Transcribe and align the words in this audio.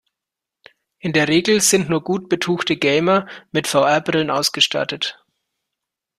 In 0.97 1.13
der 1.13 1.27
Regel 1.27 1.61
sind 1.61 1.87
nur 1.91 2.03
gut 2.03 2.27
betuchte 2.27 2.75
Gamer 2.75 3.27
mit 3.51 3.67
VR-Brillen 3.67 4.31
ausgestattet. 4.31 5.23